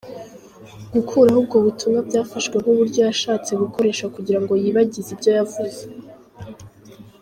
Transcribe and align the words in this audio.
Gukuraho 0.93 1.37
ubwo 1.43 1.57
butumwa 1.65 1.99
byafashwe 2.07 2.55
nk’uburyo 2.61 2.99
yashatse 3.07 3.51
gukoresha 3.61 4.05
kugirango 4.15 4.53
yibagize 4.61 5.09
ibyo 5.15 5.31
yavuze. 5.37 5.81